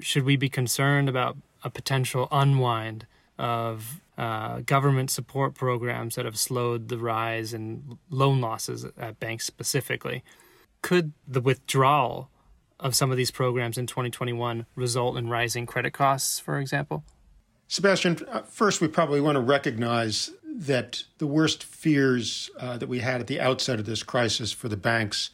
Should 0.00 0.24
we 0.24 0.36
be 0.36 0.48
concerned 0.48 1.08
about 1.08 1.36
a 1.62 1.68
potential 1.68 2.28
unwind 2.30 3.06
of 3.38 4.00
uh, 4.16 4.60
government 4.60 5.10
support 5.10 5.54
programs 5.54 6.14
that 6.14 6.24
have 6.24 6.38
slowed 6.38 6.88
the 6.88 6.98
rise 6.98 7.52
in 7.52 7.98
loan 8.08 8.40
losses 8.40 8.86
at 8.96 9.20
banks 9.20 9.44
specifically? 9.44 10.24
Could 10.80 11.12
the 11.26 11.40
withdrawal 11.42 12.30
of 12.80 12.94
some 12.94 13.10
of 13.10 13.16
these 13.16 13.30
programs 13.30 13.76
in 13.76 13.86
2021 13.86 14.66
result 14.74 15.16
in 15.16 15.28
rising 15.28 15.66
credit 15.66 15.92
costs, 15.92 16.38
for 16.38 16.58
example? 16.58 17.04
Sebastian, 17.66 18.18
uh, 18.30 18.42
first, 18.42 18.80
we 18.80 18.88
probably 18.88 19.20
want 19.20 19.36
to 19.36 19.40
recognize 19.40 20.30
that 20.44 21.04
the 21.18 21.26
worst 21.26 21.62
fears 21.62 22.50
uh, 22.58 22.78
that 22.78 22.88
we 22.88 23.00
had 23.00 23.20
at 23.20 23.26
the 23.26 23.40
outset 23.40 23.78
of 23.78 23.86
this 23.86 24.02
crisis 24.02 24.52
for 24.52 24.68
the 24.68 24.76
banks 24.76 25.30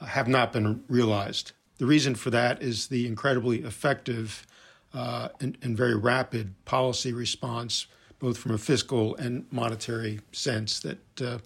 uh, 0.00 0.06
have 0.06 0.28
not 0.28 0.52
been 0.52 0.82
realized. 0.88 1.52
The 1.78 1.86
reason 1.86 2.16
for 2.16 2.30
that 2.30 2.60
is 2.62 2.88
the 2.88 3.06
incredibly 3.06 3.62
effective 3.62 4.46
uh, 4.92 5.28
and, 5.40 5.56
and, 5.62 5.76
very 5.76 5.94
rapid 5.94 6.54
policy 6.64 7.12
response, 7.12 7.86
both 8.18 8.38
from 8.38 8.52
a 8.52 8.58
fiscal 8.58 9.14
and 9.16 9.46
monetary 9.50 10.18
sense, 10.32 10.80
that 10.80 11.20
uh, 11.20 11.38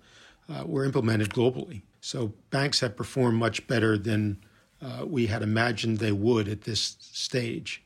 uh, 0.49 0.64
were 0.64 0.84
implemented 0.84 1.30
globally. 1.30 1.82
So 2.00 2.32
banks 2.50 2.80
have 2.80 2.96
performed 2.96 3.38
much 3.38 3.66
better 3.66 3.99
than 3.99 4.38
uh, 4.82 5.06
we 5.06 5.26
had 5.26 5.42
imagined 5.42 5.98
they 5.98 6.12
would 6.12 6.48
at 6.48 6.62
this 6.62 6.96
stage. 7.00 7.82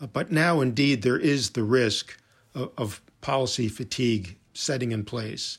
Uh, 0.00 0.06
but 0.06 0.30
now, 0.30 0.60
indeed, 0.60 1.02
there 1.02 1.18
is 1.18 1.50
the 1.50 1.64
risk 1.64 2.18
of, 2.54 2.70
of, 2.78 3.02
policy 3.20 3.68
fatigue 3.68 4.38
setting 4.54 4.92
in 4.92 5.04
place. 5.04 5.58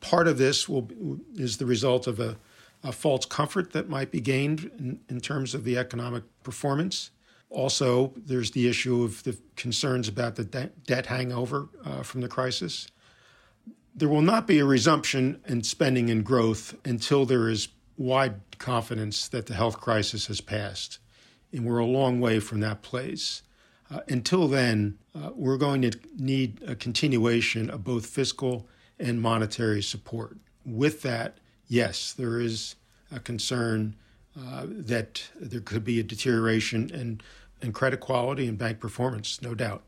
Part 0.00 0.28
of 0.28 0.36
this 0.36 0.68
will, 0.68 0.86
is 1.34 1.56
the 1.56 1.64
result 1.64 2.06
of 2.06 2.20
a, 2.20 2.36
a 2.84 2.92
false 2.92 3.24
comfort 3.24 3.72
that 3.72 3.88
might 3.88 4.10
be 4.10 4.20
gained 4.20 4.70
in, 4.78 5.00
in 5.08 5.18
terms 5.18 5.54
of 5.54 5.64
the 5.64 5.78
economic 5.78 6.24
performance. 6.42 7.10
Also, 7.48 8.12
there's 8.14 8.50
the 8.50 8.68
issue 8.68 9.02
of 9.02 9.22
the 9.24 9.34
concerns 9.56 10.08
about 10.08 10.36
the 10.36 10.44
de- 10.44 10.70
debt 10.86 11.06
hangover 11.06 11.70
uh, 11.86 12.02
from 12.02 12.20
the 12.20 12.28
crisis. 12.28 12.86
There 13.94 14.10
will 14.10 14.20
not 14.20 14.46
be 14.46 14.58
a 14.58 14.66
resumption 14.66 15.40
in 15.48 15.62
spending 15.62 16.10
and 16.10 16.22
growth 16.22 16.74
until 16.84 17.24
there 17.24 17.48
is 17.48 17.68
wide 18.00 18.40
confidence 18.58 19.28
that 19.28 19.44
the 19.44 19.52
health 19.52 19.78
crisis 19.78 20.26
has 20.28 20.40
passed. 20.40 20.98
And 21.52 21.66
we're 21.66 21.78
a 21.78 21.84
long 21.84 22.18
way 22.18 22.40
from 22.40 22.60
that 22.60 22.80
place. 22.80 23.42
Uh, 23.90 24.00
until 24.08 24.48
then, 24.48 24.96
uh, 25.14 25.30
we're 25.34 25.58
going 25.58 25.82
to 25.82 25.92
need 26.16 26.62
a 26.66 26.74
continuation 26.74 27.68
of 27.68 27.84
both 27.84 28.06
fiscal 28.06 28.66
and 28.98 29.20
monetary 29.20 29.82
support. 29.82 30.38
With 30.64 31.02
that, 31.02 31.38
yes, 31.68 32.14
there 32.14 32.40
is 32.40 32.76
a 33.14 33.20
concern 33.20 33.96
uh, 34.38 34.64
that 34.66 35.28
there 35.38 35.60
could 35.60 35.84
be 35.84 36.00
a 36.00 36.02
deterioration 36.02 36.88
in, 36.94 37.20
in 37.60 37.72
credit 37.72 38.00
quality 38.00 38.48
and 38.48 38.56
bank 38.56 38.80
performance, 38.80 39.42
no 39.42 39.54
doubt. 39.54 39.82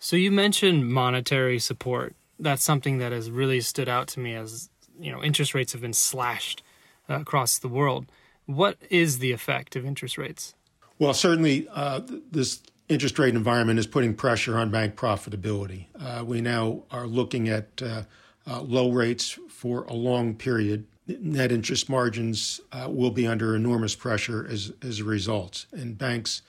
So 0.00 0.16
you 0.16 0.32
mentioned 0.32 0.90
monetary 0.90 1.60
support. 1.60 2.16
That's 2.40 2.64
something 2.64 2.98
that 2.98 3.12
has 3.12 3.30
really 3.30 3.60
stood 3.60 3.88
out 3.88 4.08
to 4.08 4.20
me 4.20 4.34
as 4.34 4.70
you 4.98 5.12
know 5.12 5.22
interest 5.22 5.54
rates 5.54 5.72
have 5.72 5.82
been 5.82 5.92
slashed 5.92 6.62
across 7.08 7.58
the 7.58 7.68
world. 7.68 8.06
What 8.46 8.78
is 8.90 9.18
the 9.18 9.32
effect 9.32 9.76
of 9.76 9.84
interest 9.84 10.18
rates? 10.18 10.54
Well, 10.98 11.14
certainly 11.14 11.68
uh, 11.72 12.00
this 12.30 12.62
interest 12.88 13.18
rate 13.18 13.34
environment 13.34 13.78
is 13.78 13.86
putting 13.86 14.14
pressure 14.14 14.58
on 14.58 14.70
bank 14.70 14.96
profitability. 14.96 15.86
Uh, 15.98 16.24
we 16.24 16.40
now 16.40 16.82
are 16.90 17.06
looking 17.06 17.48
at 17.48 17.82
uh, 17.82 18.02
uh, 18.46 18.62
low 18.62 18.90
rates 18.90 19.38
for 19.48 19.84
a 19.84 19.92
long 19.92 20.34
period. 20.34 20.86
Net 21.06 21.52
interest 21.52 21.88
margins 21.88 22.60
uh, 22.72 22.88
will 22.90 23.10
be 23.10 23.26
under 23.26 23.54
enormous 23.54 23.94
pressure 23.94 24.46
as, 24.50 24.72
as 24.82 25.00
a 25.00 25.04
result, 25.04 25.66
and 25.72 25.96
banks 25.96 26.42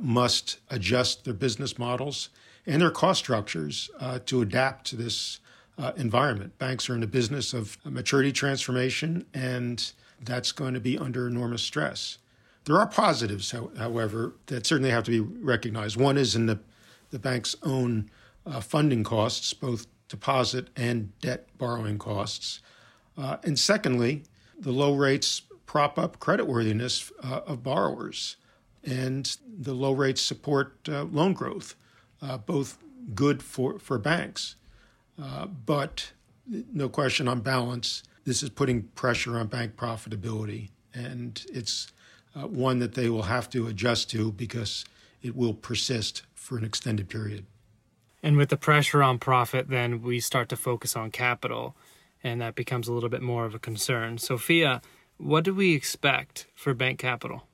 must 0.00 0.60
adjust 0.70 1.26
their 1.26 1.34
business 1.34 1.78
models 1.78 2.30
and 2.64 2.80
their 2.80 2.90
cost 2.90 3.18
structures 3.18 3.90
to 4.24 4.40
adapt 4.40 4.86
to 4.86 4.96
this 4.96 5.40
uh, 5.78 5.92
environment. 5.96 6.58
Banks 6.58 6.88
are 6.88 6.94
in 6.94 7.00
the 7.00 7.06
business 7.06 7.52
of 7.52 7.78
maturity 7.84 8.32
transformation, 8.32 9.26
and 9.34 9.92
that's 10.20 10.52
going 10.52 10.74
to 10.74 10.80
be 10.80 10.98
under 10.98 11.26
enormous 11.26 11.62
stress. 11.62 12.18
There 12.64 12.78
are 12.78 12.86
positives, 12.86 13.54
however, 13.78 14.34
that 14.46 14.66
certainly 14.66 14.90
have 14.90 15.04
to 15.04 15.10
be 15.10 15.20
recognized. 15.20 15.96
One 15.96 16.16
is 16.16 16.34
in 16.34 16.46
the, 16.46 16.58
the 17.10 17.18
bank's 17.18 17.54
own 17.62 18.10
uh, 18.46 18.60
funding 18.60 19.04
costs, 19.04 19.52
both 19.52 19.86
deposit 20.08 20.68
and 20.76 21.18
debt 21.20 21.48
borrowing 21.58 21.98
costs. 21.98 22.60
Uh, 23.18 23.36
and 23.44 23.58
secondly, 23.58 24.22
the 24.58 24.72
low 24.72 24.94
rates 24.94 25.42
prop 25.66 25.98
up 25.98 26.20
creditworthiness 26.20 27.12
uh, 27.22 27.40
of 27.46 27.62
borrowers, 27.62 28.36
and 28.82 29.36
the 29.58 29.74
low 29.74 29.92
rates 29.92 30.22
support 30.22 30.76
uh, 30.88 31.04
loan 31.04 31.32
growth, 31.32 31.74
uh, 32.22 32.38
both 32.38 32.78
good 33.14 33.42
for, 33.42 33.78
for 33.78 33.98
banks. 33.98 34.56
Uh, 35.20 35.46
but 35.46 36.12
no 36.72 36.88
question 36.88 37.28
on 37.28 37.40
balance, 37.40 38.02
this 38.24 38.42
is 38.42 38.50
putting 38.50 38.82
pressure 38.82 39.38
on 39.38 39.46
bank 39.46 39.76
profitability, 39.76 40.70
and 40.92 41.44
it's 41.52 41.92
uh, 42.34 42.46
one 42.46 42.78
that 42.78 42.94
they 42.94 43.08
will 43.08 43.22
have 43.22 43.48
to 43.50 43.66
adjust 43.66 44.10
to 44.10 44.32
because 44.32 44.84
it 45.22 45.36
will 45.36 45.54
persist 45.54 46.22
for 46.34 46.58
an 46.58 46.64
extended 46.64 47.08
period. 47.08 47.46
And 48.22 48.36
with 48.36 48.48
the 48.48 48.56
pressure 48.56 49.02
on 49.02 49.18
profit, 49.18 49.68
then 49.68 50.02
we 50.02 50.18
start 50.20 50.48
to 50.48 50.56
focus 50.56 50.96
on 50.96 51.10
capital, 51.10 51.76
and 52.22 52.40
that 52.40 52.54
becomes 52.54 52.88
a 52.88 52.92
little 52.92 53.10
bit 53.10 53.22
more 53.22 53.44
of 53.44 53.54
a 53.54 53.58
concern. 53.58 54.18
Sophia, 54.18 54.80
what 55.18 55.44
do 55.44 55.54
we 55.54 55.74
expect 55.74 56.46
for 56.54 56.74
bank 56.74 56.98
capital? 56.98 57.46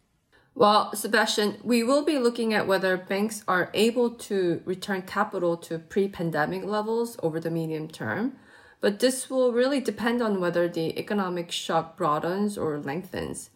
Well, 0.60 0.94
Sebastian, 0.94 1.56
we 1.64 1.82
will 1.82 2.04
be 2.04 2.18
looking 2.18 2.52
at 2.52 2.66
whether 2.66 2.98
banks 2.98 3.42
are 3.48 3.70
able 3.72 4.10
to 4.28 4.60
return 4.66 5.00
capital 5.00 5.56
to 5.56 5.78
pre 5.78 6.06
pandemic 6.06 6.66
levels 6.66 7.16
over 7.22 7.40
the 7.40 7.50
medium 7.50 7.88
term. 7.88 8.34
But 8.82 8.98
this 8.98 9.30
will 9.30 9.54
really 9.54 9.80
depend 9.80 10.20
on 10.20 10.38
whether 10.38 10.68
the 10.68 10.98
economic 10.98 11.50
shock 11.50 11.96
broadens 11.96 12.58
or 12.58 12.78
lengthens. 12.78 13.48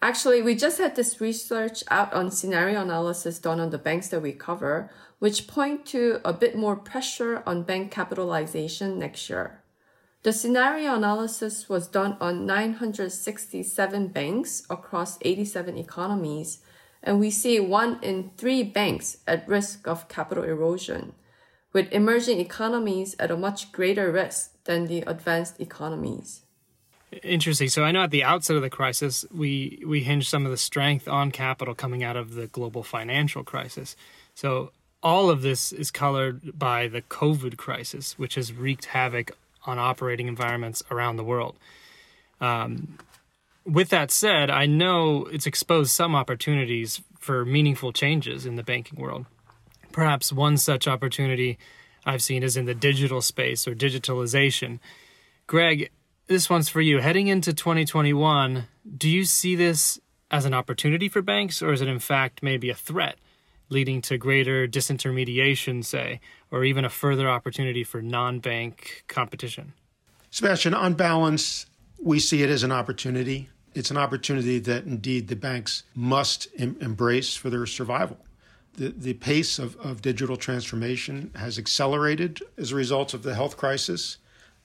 Actually, 0.00 0.40
we 0.40 0.54
just 0.54 0.78
had 0.78 0.96
this 0.96 1.20
research 1.20 1.84
out 1.90 2.10
on 2.14 2.30
scenario 2.30 2.80
analysis 2.80 3.38
done 3.38 3.60
on 3.60 3.68
the 3.68 3.76
banks 3.76 4.08
that 4.08 4.22
we 4.22 4.32
cover, 4.32 4.90
which 5.18 5.46
point 5.46 5.84
to 5.88 6.22
a 6.24 6.32
bit 6.32 6.56
more 6.56 6.74
pressure 6.74 7.42
on 7.44 7.64
bank 7.64 7.90
capitalization 7.90 8.98
next 8.98 9.28
year. 9.28 9.60
The 10.22 10.32
scenario 10.34 10.96
analysis 10.96 11.68
was 11.68 11.88
done 11.88 12.18
on 12.20 12.44
967 12.44 14.08
banks 14.08 14.62
across 14.68 15.18
87 15.22 15.78
economies, 15.78 16.58
and 17.02 17.18
we 17.18 17.30
see 17.30 17.58
one 17.58 17.98
in 18.02 18.30
three 18.36 18.62
banks 18.62 19.16
at 19.26 19.48
risk 19.48 19.88
of 19.88 20.08
capital 20.08 20.44
erosion 20.44 21.14
with 21.72 21.90
emerging 21.90 22.38
economies 22.38 23.16
at 23.18 23.30
a 23.30 23.36
much 23.36 23.72
greater 23.72 24.12
risk 24.12 24.62
than 24.64 24.88
the 24.88 25.00
advanced 25.06 25.58
economies. 25.58 26.42
Interesting. 27.22 27.68
So 27.68 27.82
I 27.84 27.90
know 27.90 28.02
at 28.02 28.10
the 28.10 28.22
outset 28.22 28.56
of 28.56 28.62
the 28.62 28.70
crisis, 28.70 29.24
we 29.32 29.82
we 29.86 30.02
hinged 30.02 30.28
some 30.28 30.44
of 30.44 30.50
the 30.52 30.56
strength 30.56 31.08
on 31.08 31.30
capital 31.30 31.74
coming 31.74 32.04
out 32.04 32.16
of 32.16 32.34
the 32.34 32.46
global 32.46 32.82
financial 32.82 33.42
crisis. 33.42 33.96
So 34.34 34.70
all 35.02 35.30
of 35.30 35.42
this 35.42 35.72
is 35.72 35.90
colored 35.90 36.58
by 36.58 36.88
the 36.88 37.02
COVID 37.02 37.56
crisis, 37.56 38.18
which 38.18 38.34
has 38.34 38.52
wreaked 38.52 38.86
havoc 38.86 39.32
on 39.66 39.78
operating 39.78 40.28
environments 40.28 40.82
around 40.90 41.16
the 41.16 41.24
world. 41.24 41.56
Um, 42.40 42.98
with 43.64 43.90
that 43.90 44.10
said, 44.10 44.50
I 44.50 44.66
know 44.66 45.26
it's 45.26 45.46
exposed 45.46 45.90
some 45.90 46.14
opportunities 46.14 47.02
for 47.18 47.44
meaningful 47.44 47.92
changes 47.92 48.46
in 48.46 48.56
the 48.56 48.62
banking 48.62 48.98
world. 48.98 49.26
Perhaps 49.92 50.32
one 50.32 50.56
such 50.56 50.88
opportunity 50.88 51.58
I've 52.06 52.22
seen 52.22 52.42
is 52.42 52.56
in 52.56 52.64
the 52.64 52.74
digital 52.74 53.20
space 53.20 53.68
or 53.68 53.74
digitalization. 53.74 54.78
Greg, 55.46 55.90
this 56.26 56.48
one's 56.48 56.68
for 56.68 56.80
you. 56.80 56.98
Heading 56.98 57.26
into 57.26 57.52
2021, 57.52 58.64
do 58.96 59.08
you 59.08 59.24
see 59.24 59.54
this 59.56 60.00
as 60.30 60.44
an 60.44 60.54
opportunity 60.54 61.08
for 61.08 61.22
banks, 61.22 61.60
or 61.60 61.72
is 61.72 61.80
it 61.80 61.88
in 61.88 61.98
fact 61.98 62.42
maybe 62.42 62.70
a 62.70 62.74
threat, 62.74 63.16
leading 63.70 64.02
to 64.02 64.18
greater 64.18 64.68
disintermediation, 64.68 65.84
say, 65.84 66.20
or 66.50 66.64
even 66.64 66.84
a 66.84 66.90
further 66.90 67.28
opportunity 67.30 67.82
for 67.82 68.02
non 68.02 68.38
bank 68.38 69.04
competition? 69.08 69.72
Sebastian, 70.30 70.74
on 70.74 70.94
balance, 70.94 71.66
we 72.02 72.20
see 72.20 72.42
it 72.42 72.50
as 72.50 72.62
an 72.62 72.72
opportunity. 72.72 73.48
It's 73.74 73.90
an 73.90 73.96
opportunity 73.96 74.58
that 74.58 74.84
indeed 74.84 75.28
the 75.28 75.36
banks 75.36 75.84
must 75.94 76.48
em- 76.58 76.76
embrace 76.80 77.34
for 77.34 77.50
their 77.50 77.66
survival 77.66 78.18
the, 78.74 78.88
the 78.90 79.14
pace 79.14 79.58
of, 79.58 79.76
of 79.76 80.02
digital 80.02 80.36
transformation 80.36 81.30
has 81.34 81.58
accelerated 81.58 82.42
as 82.56 82.72
a 82.72 82.76
result 82.76 83.14
of 83.14 83.22
the 83.22 83.34
health 83.34 83.56
crisis, 83.56 84.18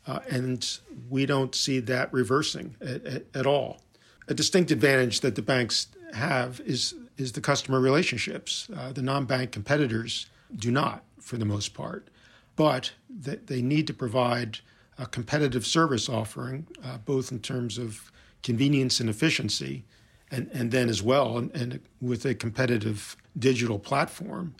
uh, 0.07 0.19
and 0.29 0.79
we 1.09 1.25
don't 1.25 1.55
see 1.55 1.79
that 1.79 2.13
reversing 2.13 2.75
at, 2.81 3.05
at, 3.05 3.23
at, 3.33 3.45
all. 3.45 3.81
A 4.27 4.33
distinct 4.33 4.71
advantage 4.71 5.21
that 5.21 5.35
the 5.35 5.41
banks 5.41 5.87
have 6.13 6.61
is 6.65 6.95
is 7.17 7.31
the 7.31 7.41
customer 7.41 7.79
relationships. 7.79 8.67
Uh, 8.75 8.91
the 8.91 9.01
non-bank 9.01 9.51
competitors 9.51 10.27
do 10.55 10.71
not, 10.71 11.03
for 11.19 11.37
the 11.37 11.45
most 11.45 11.73
part, 11.73 12.09
but 12.55 12.91
they 13.09 13.61
need 13.61 13.87
to 13.87 13.93
provide 13.93 14.59
a 14.97 15.05
competitive 15.05 15.65
service 15.65 16.07
offering, 16.07 16.67
uh, 16.83 16.97
both 16.99 17.31
in 17.31 17.39
terms 17.39 17.77
of 17.77 18.11
convenience 18.43 18.99
and 18.99 19.09
efficiency, 19.09 19.83
and, 20.31 20.49
and 20.53 20.71
then 20.71 20.89
as 20.89 21.01
well, 21.01 21.37
and, 21.37 21.53
and 21.55 21.79
with 22.01 22.25
a 22.25 22.33
competitive 22.33 23.15
digital 23.37 23.79
platform 23.79 24.55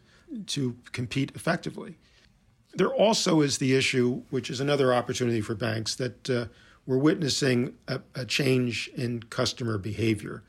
to 0.48 0.76
compete 0.92 1.32
effectively. 1.36 1.96
There 2.74 2.94
also 2.94 3.42
is 3.42 3.58
the 3.58 3.76
issue, 3.76 4.24
which 4.30 4.50
is 4.50 4.60
another 4.60 4.94
opportunity 4.94 5.42
for 5.42 5.56
banks, 5.56 5.96
that 5.96 6.30
uh, 6.30 6.46
we're 6.86 6.98
witnessing 6.98 7.74
a, 7.88 8.02
a, 8.14 8.26
change 8.26 8.90
in 8.96 9.24
customer 9.24 9.78
behavior. 9.78 10.44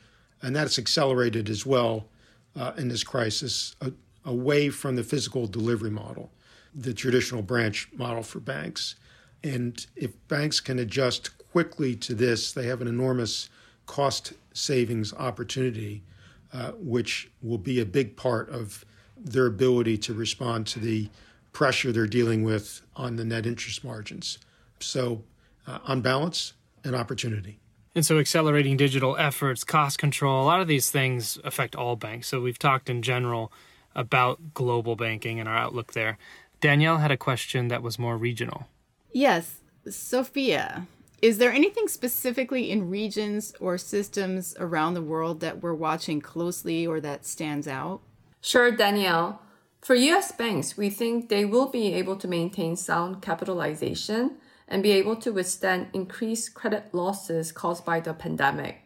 And 0.46 0.54
that's 0.54 0.78
accelerated 0.78 1.50
as 1.50 1.66
well 1.66 2.06
uh, 2.54 2.70
in 2.78 2.86
this 2.86 3.02
crisis 3.02 3.74
uh, 3.80 3.90
away 4.24 4.68
from 4.68 4.94
the 4.94 5.02
physical 5.02 5.48
delivery 5.48 5.90
model, 5.90 6.30
the 6.72 6.94
traditional 6.94 7.42
branch 7.42 7.88
model 7.92 8.22
for 8.22 8.38
banks. 8.38 8.94
And 9.42 9.84
if 9.96 10.12
banks 10.28 10.60
can 10.60 10.78
adjust 10.78 11.36
quickly 11.50 11.96
to 11.96 12.14
this, 12.14 12.52
they 12.52 12.68
have 12.68 12.80
an 12.80 12.86
enormous 12.86 13.50
cost 13.86 14.34
savings 14.52 15.12
opportunity 15.14 16.04
uh, 16.52 16.70
which 16.78 17.28
will 17.42 17.58
be 17.58 17.80
a 17.80 17.84
big 17.84 18.14
part 18.16 18.48
of 18.50 18.84
their 19.16 19.46
ability 19.46 19.98
to 19.98 20.14
respond 20.14 20.68
to 20.68 20.78
the 20.78 21.08
pressure 21.52 21.90
they're 21.90 22.06
dealing 22.06 22.44
with 22.44 22.82
on 22.94 23.16
the 23.16 23.24
net 23.24 23.46
interest 23.46 23.82
margins. 23.82 24.38
So, 24.78 25.24
uh, 25.66 25.80
on 25.86 26.02
balance, 26.02 26.52
an 26.84 26.94
opportunity. 26.94 27.58
And 27.96 28.04
so, 28.04 28.18
accelerating 28.18 28.76
digital 28.76 29.16
efforts, 29.16 29.64
cost 29.64 29.98
control, 29.98 30.42
a 30.42 30.44
lot 30.44 30.60
of 30.60 30.68
these 30.68 30.90
things 30.90 31.38
affect 31.44 31.74
all 31.74 31.96
banks. 31.96 32.28
So, 32.28 32.42
we've 32.42 32.58
talked 32.58 32.90
in 32.90 33.00
general 33.00 33.50
about 33.94 34.52
global 34.52 34.96
banking 34.96 35.40
and 35.40 35.48
our 35.48 35.56
outlook 35.56 35.94
there. 35.94 36.18
Danielle 36.60 36.98
had 36.98 37.10
a 37.10 37.16
question 37.16 37.68
that 37.68 37.82
was 37.82 37.98
more 37.98 38.18
regional. 38.18 38.68
Yes. 39.12 39.62
Sophia, 39.88 40.86
is 41.22 41.38
there 41.38 41.50
anything 41.50 41.88
specifically 41.88 42.70
in 42.70 42.90
regions 42.90 43.54
or 43.60 43.78
systems 43.78 44.54
around 44.60 44.92
the 44.92 45.00
world 45.00 45.40
that 45.40 45.62
we're 45.62 45.72
watching 45.72 46.20
closely 46.20 46.86
or 46.86 47.00
that 47.00 47.24
stands 47.24 47.66
out? 47.66 48.02
Sure, 48.42 48.70
Danielle. 48.70 49.40
For 49.80 49.94
US 49.94 50.32
banks, 50.32 50.76
we 50.76 50.90
think 50.90 51.30
they 51.30 51.46
will 51.46 51.68
be 51.68 51.94
able 51.94 52.16
to 52.16 52.28
maintain 52.28 52.76
sound 52.76 53.22
capitalization 53.22 54.36
and 54.68 54.82
be 54.82 54.92
able 54.92 55.16
to 55.16 55.32
withstand 55.32 55.88
increased 55.92 56.54
credit 56.54 56.92
losses 56.92 57.52
caused 57.52 57.84
by 57.84 58.00
the 58.00 58.12
pandemic. 58.12 58.82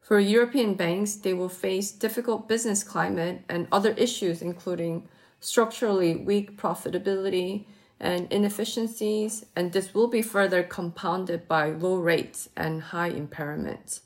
For 0.00 0.20
European 0.20 0.74
banks, 0.74 1.14
they 1.14 1.34
will 1.34 1.48
face 1.48 1.90
difficult 1.90 2.48
business 2.48 2.84
climate 2.84 3.42
and 3.48 3.66
other 3.72 3.90
issues, 3.92 4.42
including 4.42 5.08
structurally 5.40 6.16
weak 6.16 6.56
profitability, 6.56 7.66
and 7.98 8.30
inefficiencies, 8.30 9.46
and 9.54 9.72
this 9.72 9.94
will 9.94 10.08
be 10.08 10.22
further 10.22 10.62
compounded 10.62 11.48
by 11.48 11.70
low 11.70 11.96
rates 11.96 12.48
and 12.56 12.82
high 12.82 13.10
impairments. 13.10 14.00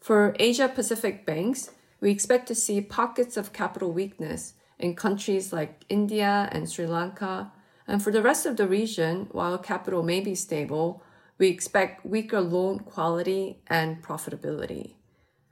For 0.00 0.36
Asia 0.38 0.68
Pacific 0.68 1.24
banks, 1.24 1.70
we 2.00 2.10
expect 2.10 2.46
to 2.48 2.54
see 2.54 2.80
pockets 2.80 3.36
of 3.36 3.52
capital 3.52 3.92
weakness 3.92 4.54
in 4.78 4.96
countries 4.96 5.52
like 5.52 5.84
India 5.88 6.48
and 6.52 6.70
Sri 6.70 6.86
Lanka. 6.86 7.52
And 7.92 8.02
for 8.02 8.10
the 8.10 8.22
rest 8.22 8.46
of 8.46 8.56
the 8.56 8.66
region, 8.66 9.28
while 9.32 9.58
capital 9.58 10.02
may 10.02 10.20
be 10.20 10.34
stable, 10.34 11.02
we 11.36 11.48
expect 11.48 12.06
weaker 12.06 12.40
loan 12.40 12.78
quality 12.78 13.58
and 13.66 14.02
profitability. 14.02 14.94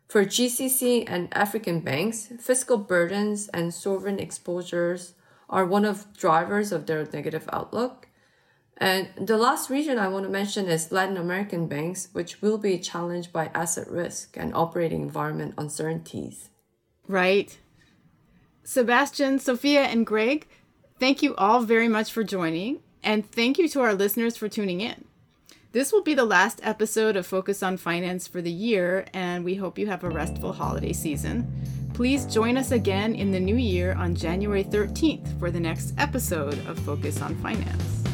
For 0.08 0.24
GCC 0.24 1.04
and 1.06 1.28
African 1.32 1.80
banks, 1.80 2.32
fiscal 2.40 2.78
burdens 2.78 3.48
and 3.48 3.74
sovereign 3.74 4.18
exposures 4.18 5.12
are 5.50 5.66
one 5.66 5.84
of 5.84 6.16
drivers 6.16 6.72
of 6.72 6.86
their 6.86 7.06
negative 7.12 7.46
outlook. 7.52 8.08
And 8.78 9.10
the 9.20 9.36
last 9.36 9.68
region 9.68 9.98
I 9.98 10.08
want 10.08 10.24
to 10.24 10.30
mention 10.30 10.66
is 10.66 10.90
Latin 10.90 11.18
American 11.18 11.68
banks, 11.68 12.08
which 12.14 12.40
will 12.40 12.56
be 12.56 12.78
challenged 12.78 13.34
by 13.34 13.50
asset 13.52 13.90
risk 13.90 14.38
and 14.38 14.54
operating 14.54 15.02
environment 15.02 15.52
uncertainties. 15.58 16.48
Right. 17.06 17.58
Sebastian, 18.64 19.40
Sophia, 19.40 19.82
and 19.82 20.06
Greg, 20.06 20.46
thank 21.00 21.22
you 21.22 21.34
all 21.36 21.62
very 21.62 21.88
much 21.88 22.12
for 22.12 22.22
joining, 22.22 22.80
and 23.02 23.28
thank 23.28 23.58
you 23.58 23.66
to 23.68 23.80
our 23.80 23.94
listeners 23.94 24.36
for 24.36 24.48
tuning 24.48 24.82
in. 24.82 25.06
This 25.72 25.92
will 25.92 26.02
be 26.02 26.14
the 26.14 26.24
last 26.24 26.60
episode 26.62 27.16
of 27.16 27.26
Focus 27.26 27.62
on 27.62 27.78
Finance 27.78 28.28
for 28.28 28.42
the 28.42 28.50
year, 28.50 29.06
and 29.14 29.44
we 29.44 29.54
hope 29.54 29.78
you 29.78 29.86
have 29.86 30.04
a 30.04 30.10
restful 30.10 30.52
holiday 30.52 30.92
season. 30.92 31.50
Please 31.94 32.26
join 32.26 32.56
us 32.56 32.70
again 32.70 33.14
in 33.14 33.32
the 33.32 33.40
new 33.40 33.56
year 33.56 33.94
on 33.94 34.14
January 34.14 34.64
13th 34.64 35.38
for 35.38 35.50
the 35.50 35.60
next 35.60 35.94
episode 35.96 36.58
of 36.66 36.78
Focus 36.80 37.22
on 37.22 37.34
Finance. 37.36 38.09